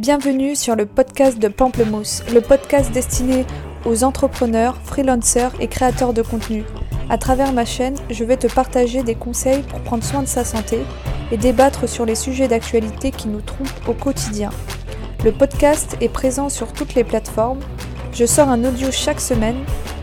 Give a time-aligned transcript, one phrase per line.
[0.00, 3.44] Bienvenue sur le podcast de Pamplemousse, le podcast destiné
[3.84, 6.64] aux entrepreneurs, freelancers et créateurs de contenu.
[7.10, 10.42] À travers ma chaîne, je vais te partager des conseils pour prendre soin de sa
[10.42, 10.78] santé
[11.30, 14.48] et débattre sur les sujets d'actualité qui nous trompent au quotidien.
[15.22, 17.60] Le podcast est présent sur toutes les plateformes.
[18.14, 19.58] Je sors un audio chaque semaine.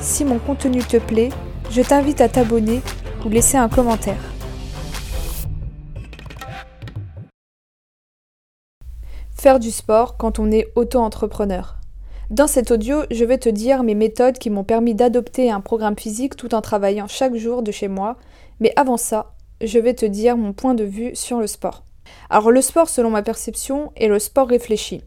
[0.00, 1.30] Si mon contenu te plaît,
[1.72, 2.80] je t'invite à t'abonner
[3.26, 4.29] ou laisser un commentaire.
[9.40, 11.78] Faire du sport quand on est auto-entrepreneur.
[12.28, 15.98] Dans cet audio, je vais te dire mes méthodes qui m'ont permis d'adopter un programme
[15.98, 18.18] physique tout en travaillant chaque jour de chez moi.
[18.60, 19.32] Mais avant ça,
[19.62, 21.84] je vais te dire mon point de vue sur le sport.
[22.28, 25.00] Alors le sport, selon ma perception, est le sport réfléchi.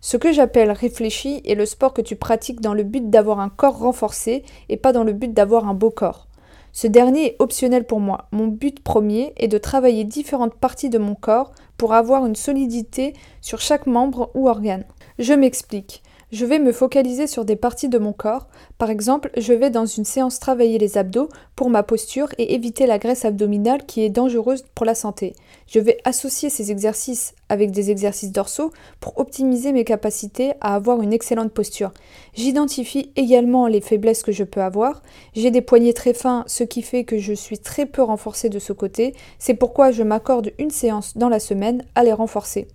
[0.00, 3.48] Ce que j'appelle réfléchi est le sport que tu pratiques dans le but d'avoir un
[3.48, 6.28] corps renforcé et pas dans le but d'avoir un beau corps.
[6.72, 8.28] Ce dernier est optionnel pour moi.
[8.32, 13.12] Mon but premier est de travailler différentes parties de mon corps pour avoir une solidité
[13.42, 14.84] sur chaque membre ou organe.
[15.18, 16.02] Je m'explique.
[16.32, 18.48] Je vais me focaliser sur des parties de mon corps.
[18.78, 22.86] Par exemple, je vais dans une séance travailler les abdos pour ma posture et éviter
[22.86, 25.34] la graisse abdominale qui est dangereuse pour la santé.
[25.66, 31.02] Je vais associer ces exercices avec des exercices dorsaux pour optimiser mes capacités à avoir
[31.02, 31.92] une excellente posture.
[32.32, 35.02] J'identifie également les faiblesses que je peux avoir.
[35.34, 38.58] J'ai des poignets très fins, ce qui fait que je suis très peu renforcée de
[38.58, 39.14] ce côté.
[39.38, 42.68] C'est pourquoi je m'accorde une séance dans la semaine à les renforcer.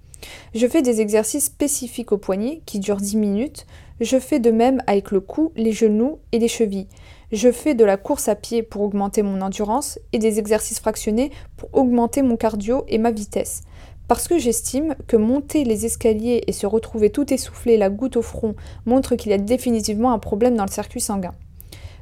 [0.54, 3.66] Je fais des exercices spécifiques aux poignets qui durent 10 minutes.
[4.00, 6.88] Je fais de même avec le cou, les genoux et les chevilles.
[7.32, 11.32] Je fais de la course à pied pour augmenter mon endurance et des exercices fractionnés
[11.58, 13.64] pour augmenter mon cardio et ma vitesse.
[14.08, 18.22] Parce que j'estime que monter les escaliers et se retrouver tout essoufflé, la goutte au
[18.22, 21.34] front, montre qu'il y a définitivement un problème dans le circuit sanguin.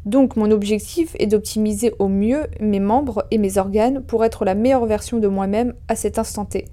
[0.06, 4.54] Donc mon objectif est d'optimiser au mieux mes membres et mes organes pour être la
[4.54, 6.66] meilleure version de moi-même à cet instant T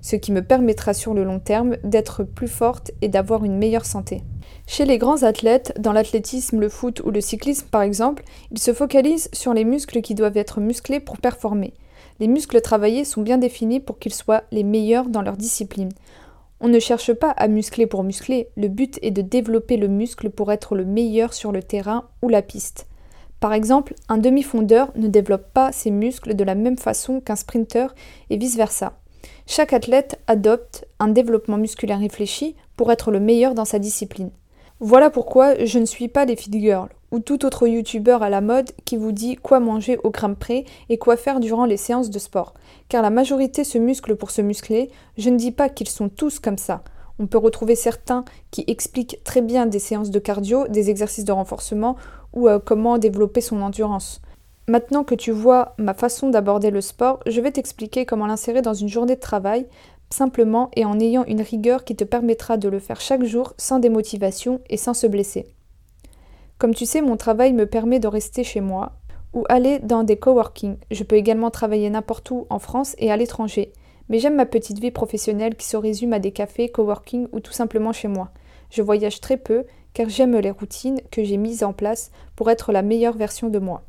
[0.00, 3.86] ce qui me permettra sur le long terme d'être plus forte et d'avoir une meilleure
[3.86, 4.22] santé.
[4.66, 8.72] Chez les grands athlètes, dans l'athlétisme, le foot ou le cyclisme par exemple, ils se
[8.72, 11.74] focalisent sur les muscles qui doivent être musclés pour performer.
[12.20, 15.90] Les muscles travaillés sont bien définis pour qu'ils soient les meilleurs dans leur discipline.
[16.60, 20.28] On ne cherche pas à muscler pour muscler, le but est de développer le muscle
[20.30, 22.88] pour être le meilleur sur le terrain ou la piste.
[23.38, 27.94] Par exemple, un demi-fondeur ne développe pas ses muscles de la même façon qu'un sprinter
[28.30, 28.98] et vice-versa.
[29.46, 34.30] Chaque athlète adopte un développement musculaire réfléchi pour être le meilleur dans sa discipline.
[34.80, 38.40] Voilà pourquoi je ne suis pas les feed girls ou tout autre youtubeur à la
[38.40, 42.10] mode qui vous dit quoi manger au gramme près et quoi faire durant les séances
[42.10, 42.54] de sport.
[42.88, 46.38] Car la majorité se muscle pour se muscler, je ne dis pas qu'ils sont tous
[46.38, 46.84] comme ça.
[47.18, 51.32] On peut retrouver certains qui expliquent très bien des séances de cardio, des exercices de
[51.32, 51.96] renforcement
[52.32, 54.20] ou euh, comment développer son endurance.
[54.68, 58.74] Maintenant que tu vois ma façon d'aborder le sport, je vais t'expliquer comment l'insérer dans
[58.74, 59.66] une journée de travail,
[60.10, 63.78] simplement et en ayant une rigueur qui te permettra de le faire chaque jour sans
[63.78, 65.46] démotivation et sans se blesser.
[66.58, 68.92] Comme tu sais, mon travail me permet de rester chez moi
[69.32, 70.76] ou aller dans des coworking.
[70.90, 73.72] Je peux également travailler n'importe où en France et à l'étranger.
[74.10, 77.52] Mais j'aime ma petite vie professionnelle qui se résume à des cafés, coworking ou tout
[77.52, 78.28] simplement chez moi.
[78.70, 79.64] Je voyage très peu
[79.94, 83.58] car j'aime les routines que j'ai mises en place pour être la meilleure version de
[83.58, 83.82] moi.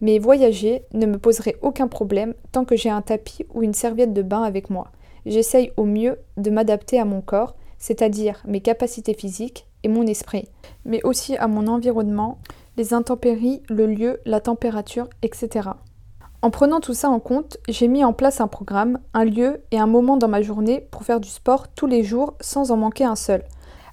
[0.00, 4.12] Mais voyager ne me poserait aucun problème tant que j'ai un tapis ou une serviette
[4.12, 4.88] de bain avec moi.
[5.26, 10.48] J'essaye au mieux de m'adapter à mon corps, c'est-à-dire mes capacités physiques et mon esprit,
[10.84, 12.38] mais aussi à mon environnement,
[12.76, 15.70] les intempéries, le lieu, la température, etc.
[16.40, 19.78] En prenant tout ça en compte, j'ai mis en place un programme, un lieu et
[19.78, 23.04] un moment dans ma journée pour faire du sport tous les jours sans en manquer
[23.04, 23.42] un seul.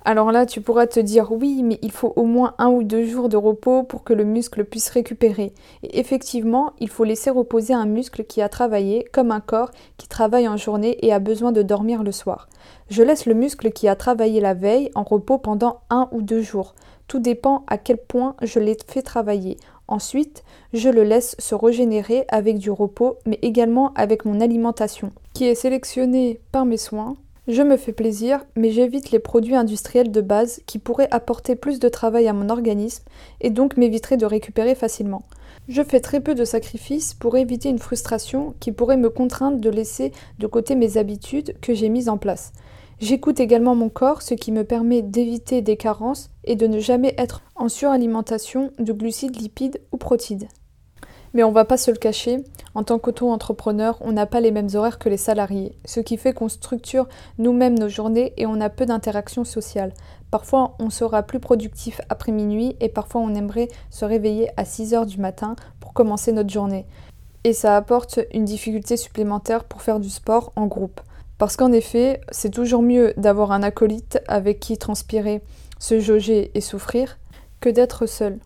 [0.08, 3.08] Alors là, tu pourras te dire oui, mais il faut au moins un ou deux
[3.08, 5.52] jours de repos pour que le muscle puisse récupérer.
[5.82, 10.08] Et effectivement, il faut laisser reposer un muscle qui a travaillé, comme un corps qui
[10.08, 12.50] travaille en journée et a besoin de dormir le soir.
[12.88, 16.44] Je laisse le muscle qui a travaillé la veille en repos pendant un ou deux
[16.44, 16.76] jours.
[17.08, 19.58] Tout dépend à quel point je l'ai fait travailler.
[19.88, 25.46] Ensuite, je le laisse se régénérer avec du repos, mais également avec mon alimentation, qui
[25.46, 27.16] est sélectionnée par mes soins
[27.48, 31.80] je me fais plaisir, mais j'évite les produits industriels de base qui pourraient apporter plus
[31.80, 33.04] de travail à mon organisme
[33.40, 35.24] et donc m'éviteraient de récupérer facilement.
[35.68, 39.70] Je fais très peu de sacrifices pour éviter une frustration qui pourrait me contraindre de
[39.70, 42.52] laisser de côté mes habitudes que j'ai mises en place.
[43.00, 47.14] J'écoute également mon corps, ce qui me permet d'éviter des carences et de ne jamais
[47.18, 50.48] être en suralimentation de glucides, lipides ou protides.
[51.36, 52.46] Mais on va pas se le cacher,
[52.76, 56.32] en tant qu'auto-entrepreneur, on n'a pas les mêmes horaires que les salariés, ce qui fait
[56.32, 57.10] qu'on structure
[57.40, 59.94] nous-mêmes nos journées et on a peu d'interactions sociales.
[60.32, 64.94] Parfois, on sera plus productif après minuit et parfois on aimerait se réveiller à 6
[64.94, 66.86] heures du matin pour commencer notre journée.
[67.44, 71.02] Et ça apporte une difficulté supplémentaire pour faire du sport en groupe.
[71.38, 75.42] Parce qu'en effet, c'est toujours mieux d'avoir un acolyte avec qui transpirer,
[75.80, 77.18] se jauger et souffrir,
[77.60, 78.40] que d'être seul.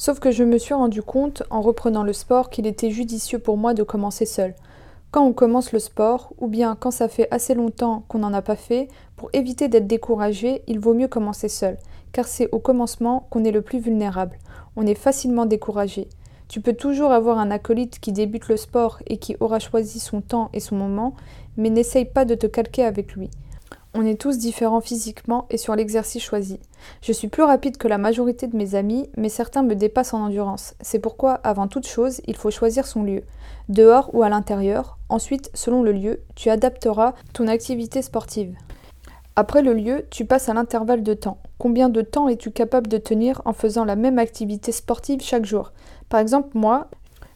[0.00, 3.56] Sauf que je me suis rendu compte, en reprenant le sport, qu'il était judicieux pour
[3.56, 4.54] moi de commencer seul.
[5.10, 8.40] Quand on commence le sport, ou bien quand ça fait assez longtemps qu'on n'en a
[8.40, 8.86] pas fait,
[9.16, 11.78] pour éviter d'être découragé, il vaut mieux commencer seul,
[12.12, 14.38] car c'est au commencement qu'on est le plus vulnérable.
[14.76, 16.06] On est facilement découragé.
[16.46, 20.20] Tu peux toujours avoir un acolyte qui débute le sport et qui aura choisi son
[20.20, 21.14] temps et son moment,
[21.56, 23.30] mais n'essaye pas de te calquer avec lui.
[23.94, 26.60] On est tous différents physiquement et sur l'exercice choisi.
[27.00, 30.26] Je suis plus rapide que la majorité de mes amis, mais certains me dépassent en
[30.26, 30.74] endurance.
[30.82, 33.22] C'est pourquoi, avant toute chose, il faut choisir son lieu,
[33.68, 34.98] dehors ou à l'intérieur.
[35.08, 38.54] Ensuite, selon le lieu, tu adapteras ton activité sportive.
[39.36, 41.38] Après le lieu, tu passes à l'intervalle de temps.
[41.58, 45.72] Combien de temps es-tu capable de tenir en faisant la même activité sportive chaque jour?
[46.08, 46.88] Par exemple, moi,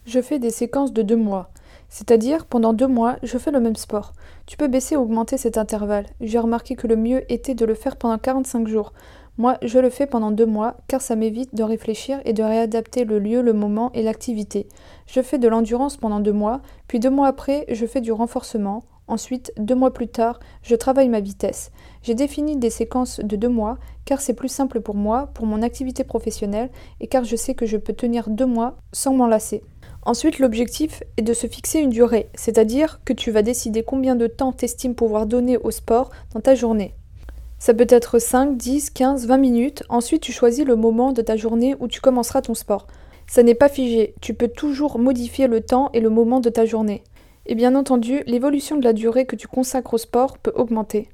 [0.04, 1.50] je fais des séquences de deux mois.
[1.92, 4.14] C'est-à-dire, pendant deux mois, je fais le même sport.
[4.46, 6.06] Tu peux baisser ou augmenter cet intervalle.
[6.22, 8.94] J'ai remarqué que le mieux était de le faire pendant 45 jours.
[9.36, 13.04] Moi, je le fais pendant deux mois, car ça m'évite de réfléchir et de réadapter
[13.04, 14.68] le lieu, le moment et l'activité.
[15.06, 18.84] Je fais de l'endurance pendant deux mois, puis deux mois après, je fais du renforcement.
[19.06, 21.72] Ensuite, deux mois plus tard, je travaille ma vitesse.
[22.02, 25.60] J'ai défini des séquences de deux mois car c'est plus simple pour moi, pour mon
[25.60, 29.62] activité professionnelle et car je sais que je peux tenir deux mois sans m'en lasser.
[30.04, 34.26] Ensuite, l'objectif est de se fixer une durée, c'est-à-dire que tu vas décider combien de
[34.26, 36.94] temps t'estimes pouvoir donner au sport dans ta journée.
[37.60, 39.84] Ça peut être 5, 10, 15, 20 minutes.
[39.88, 42.88] Ensuite, tu choisis le moment de ta journée où tu commenceras ton sport.
[43.28, 46.66] Ça n'est pas figé, tu peux toujours modifier le temps et le moment de ta
[46.66, 47.04] journée.
[47.46, 51.08] Et bien entendu, l'évolution de la durée que tu consacres au sport peut augmenter.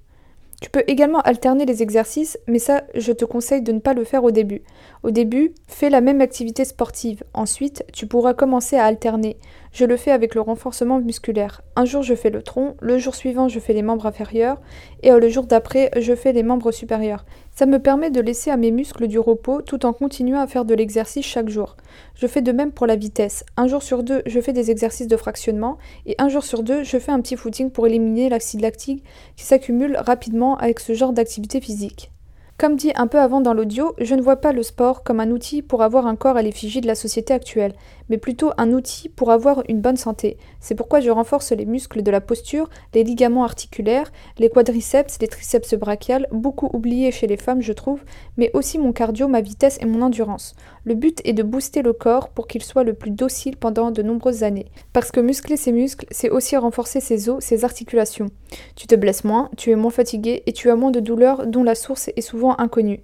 [0.61, 4.03] Tu peux également alterner les exercices, mais ça, je te conseille de ne pas le
[4.03, 4.63] faire au début.
[5.05, 7.23] Au début, fais la même activité sportive.
[7.33, 9.39] Ensuite, tu pourras commencer à alterner.
[9.79, 11.63] Je le fais avec le renforcement musculaire.
[11.77, 14.61] Un jour, je fais le tronc, le jour suivant, je fais les membres inférieurs,
[15.05, 17.25] et le jour d'après, je fais les membres supérieurs.
[17.55, 20.65] Ça me permet de laisser à mes muscles du repos tout en continuant à faire
[20.65, 21.77] de l'exercice chaque jour.
[22.17, 23.45] Je fais de même pour la vitesse.
[23.57, 26.83] Un jour sur deux, je fais des exercices de fractionnement et un jour sur deux,
[26.83, 29.05] je fais un petit footing pour éliminer l'acide lactique
[29.37, 32.11] qui s'accumule rapidement avec ce genre d'activité physique.
[32.59, 35.31] Comme dit un peu avant dans l'audio, je ne vois pas le sport comme un
[35.31, 37.73] outil pour avoir un corps à l'effigie de la société actuelle,
[38.09, 40.39] mais plutôt un outil pour avoir une bonne santé.
[40.59, 45.29] C'est pourquoi je renforce les muscles de la posture, les ligaments articulaires, les quadriceps, les
[45.29, 48.03] triceps brachiales, beaucoup oubliés chez les femmes je trouve,
[48.37, 50.57] mais aussi mon cardio, ma vitesse et mon endurance.
[50.83, 54.03] Le but est de booster le corps pour qu'il soit le plus docile pendant de
[54.03, 54.73] nombreuses années.
[54.93, 58.27] Parce que muscler ses muscles, c'est aussi renforcer ses os, ses articulations.
[58.75, 61.63] Tu te blesses moins, tu es moins fatigué et tu as moins de douleurs dont
[61.63, 63.03] la source est souvent inconnue.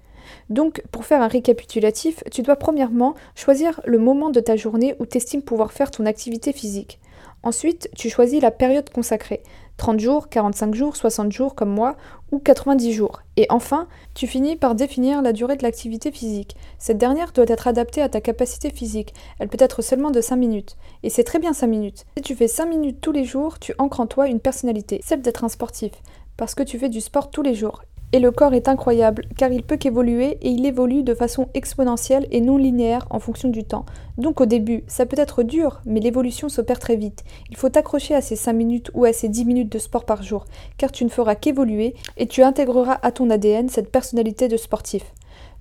[0.51, 5.07] Donc, pour faire un récapitulatif, tu dois premièrement choisir le moment de ta journée où
[5.07, 6.99] tu estimes pouvoir faire ton activité physique.
[7.43, 9.43] Ensuite, tu choisis la période consacrée.
[9.77, 11.97] 30 jours, 45 jours, 60 jours comme moi,
[12.33, 13.21] ou 90 jours.
[13.37, 16.57] Et enfin, tu finis par définir la durée de l'activité physique.
[16.79, 19.13] Cette dernière doit être adaptée à ta capacité physique.
[19.39, 20.77] Elle peut être seulement de 5 minutes.
[21.03, 22.07] Et c'est très bien 5 minutes.
[22.17, 25.21] Si tu fais 5 minutes tous les jours, tu ancres en toi une personnalité, celle
[25.21, 25.93] d'être un sportif,
[26.39, 27.83] parce que tu fais du sport tous les jours.
[28.15, 32.29] Et le corps est incroyable, car il peut qu'évoluer et il évolue de façon exponentielle
[32.31, 33.87] et non linéaire en fonction du temps.
[34.19, 37.25] Donc au début, ça peut être dur, mais l'évolution s'opère très vite.
[37.51, 40.23] Il faut t'accrocher à ces 5 minutes ou à ces 10 minutes de sport par
[40.23, 40.45] jour,
[40.79, 45.13] car tu ne feras qu'évoluer et tu intégreras à ton ADN cette personnalité de sportif.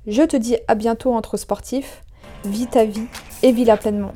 [0.05, 2.03] Je te dis à bientôt entre sportifs,
[2.45, 3.07] vis ta vie
[3.41, 4.11] et vis-la pleinement.